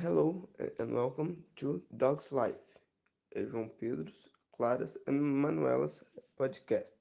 [0.00, 0.48] Hello
[0.78, 2.78] and welcome to Dog's Life,
[3.36, 6.04] João Pedro's, Clara's, and Manuela's
[6.38, 6.92] podcast.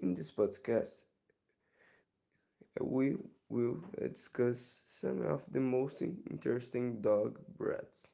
[0.00, 1.04] In this podcast,
[2.80, 3.16] we
[3.50, 8.12] will uh, discuss some of the most interesting dog breeds.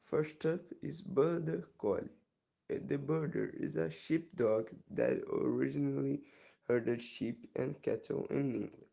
[0.00, 2.14] First up is Border Collie.
[2.70, 6.20] Uh, the Border is a sheepdog that originally
[6.68, 8.86] herded sheep and cattle in England.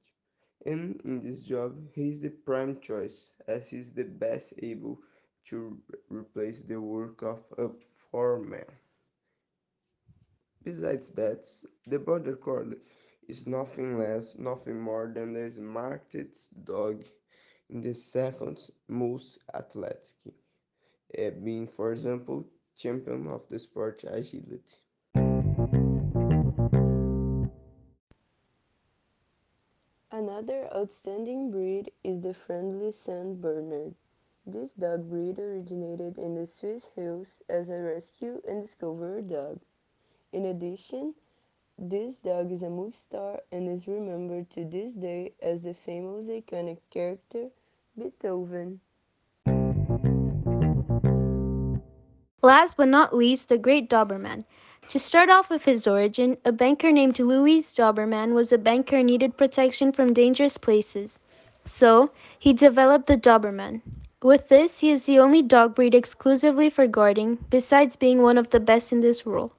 [0.65, 5.01] And in this job, he is the prime choice as he is the best able
[5.45, 5.79] to
[6.09, 8.65] replace the work of a foreman.
[10.63, 11.45] Besides that,
[11.85, 12.77] the Border Collie
[13.27, 17.05] is nothing less, nothing more than the smartest dog
[17.69, 20.33] in the second most athletic,
[21.17, 24.77] uh, being, for example, champion of the sport agility.
[30.15, 33.95] Another outstanding breed is the friendly Saint Bernard.
[34.47, 39.59] This dog breed originated in the Swiss hills as a rescue and discovery dog.
[40.31, 41.15] In addition,
[41.77, 46.27] this dog is a movie star and is remembered to this day as the famous
[46.27, 47.49] iconic character
[47.99, 48.79] Beethoven.
[52.41, 54.45] Last but not least, the Great Doberman.
[54.89, 59.35] To start off with his origin, a banker named Louis Doberman was a banker needed
[59.35, 61.19] protection from dangerous places.
[61.63, 63.81] So, he developed the Doberman.
[64.21, 68.51] With this, he is the only dog breed exclusively for guarding, besides being one of
[68.51, 69.51] the best in this world.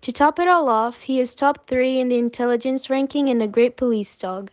[0.00, 3.46] To top it all off, he is top 3 in the intelligence ranking and a
[3.46, 4.50] great police dog.